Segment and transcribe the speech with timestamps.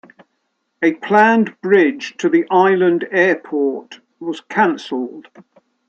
[0.81, 5.27] A planned bridge to the Island Airport was cancelled.